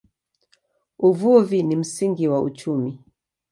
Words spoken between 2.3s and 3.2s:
uchumi.